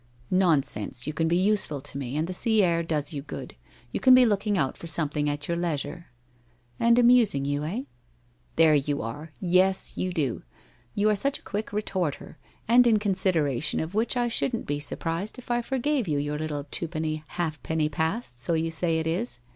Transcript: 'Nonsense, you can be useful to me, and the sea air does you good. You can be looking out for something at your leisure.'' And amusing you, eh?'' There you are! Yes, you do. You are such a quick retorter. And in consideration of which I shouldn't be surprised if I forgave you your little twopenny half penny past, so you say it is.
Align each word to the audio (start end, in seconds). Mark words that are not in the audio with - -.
'Nonsense, 0.45 1.05
you 1.05 1.13
can 1.13 1.27
be 1.27 1.35
useful 1.35 1.79
to 1.79 1.95
me, 1.95 2.17
and 2.17 2.27
the 2.27 2.33
sea 2.33 2.63
air 2.63 2.81
does 2.81 3.13
you 3.13 3.21
good. 3.21 3.53
You 3.91 3.99
can 3.99 4.15
be 4.15 4.25
looking 4.25 4.57
out 4.57 4.75
for 4.75 4.87
something 4.87 5.29
at 5.29 5.47
your 5.47 5.55
leisure.'' 5.55 6.07
And 6.79 6.97
amusing 6.97 7.45
you, 7.45 7.63
eh?'' 7.63 7.81
There 8.55 8.73
you 8.73 9.03
are! 9.03 9.31
Yes, 9.39 9.95
you 9.99 10.11
do. 10.11 10.41
You 10.95 11.11
are 11.11 11.15
such 11.15 11.37
a 11.37 11.43
quick 11.43 11.69
retorter. 11.69 12.37
And 12.67 12.87
in 12.87 12.97
consideration 12.97 13.79
of 13.79 13.93
which 13.93 14.17
I 14.17 14.27
shouldn't 14.27 14.65
be 14.65 14.79
surprised 14.79 15.37
if 15.37 15.51
I 15.51 15.61
forgave 15.61 16.07
you 16.07 16.17
your 16.17 16.39
little 16.39 16.63
twopenny 16.71 17.23
half 17.37 17.61
penny 17.61 17.87
past, 17.87 18.39
so 18.41 18.55
you 18.55 18.71
say 18.71 18.97
it 18.97 19.05
is. 19.05 19.39